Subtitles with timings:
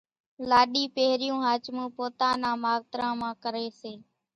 [0.49, 3.93] لاڏي پھريون ۿاچمون پوتا نان ماوتران مان ڪري سي۔